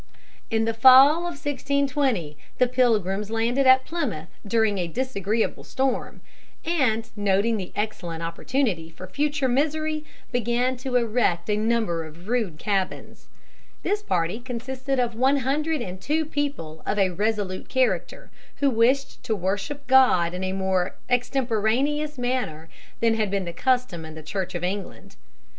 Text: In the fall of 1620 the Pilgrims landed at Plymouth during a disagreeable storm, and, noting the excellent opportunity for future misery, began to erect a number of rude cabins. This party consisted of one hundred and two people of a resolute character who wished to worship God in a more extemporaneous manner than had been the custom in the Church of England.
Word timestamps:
In 0.49 0.65
the 0.65 0.73
fall 0.73 1.17
of 1.19 1.35
1620 1.37 2.35
the 2.57 2.65
Pilgrims 2.67 3.29
landed 3.29 3.67
at 3.67 3.85
Plymouth 3.85 4.29
during 4.47 4.79
a 4.79 4.87
disagreeable 4.87 5.63
storm, 5.63 6.21
and, 6.65 7.07
noting 7.15 7.57
the 7.57 7.71
excellent 7.75 8.23
opportunity 8.23 8.89
for 8.89 9.05
future 9.05 9.47
misery, 9.47 10.03
began 10.31 10.75
to 10.77 10.95
erect 10.95 11.51
a 11.51 11.55
number 11.55 12.03
of 12.03 12.27
rude 12.27 12.57
cabins. 12.57 13.27
This 13.83 14.01
party 14.01 14.39
consisted 14.39 14.97
of 14.99 15.13
one 15.13 15.37
hundred 15.37 15.81
and 15.83 16.01
two 16.01 16.25
people 16.25 16.81
of 16.83 16.97
a 16.97 17.11
resolute 17.11 17.69
character 17.69 18.31
who 18.55 18.71
wished 18.71 19.21
to 19.25 19.35
worship 19.35 19.85
God 19.85 20.33
in 20.33 20.43
a 20.43 20.51
more 20.51 20.95
extemporaneous 21.09 22.17
manner 22.17 22.69
than 23.01 23.13
had 23.13 23.29
been 23.29 23.45
the 23.45 23.53
custom 23.53 24.03
in 24.05 24.15
the 24.15 24.23
Church 24.23 24.55
of 24.55 24.63
England. 24.63 25.15